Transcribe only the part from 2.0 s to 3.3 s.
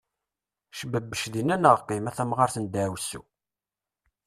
a tamɣaṛt n daɛwessu!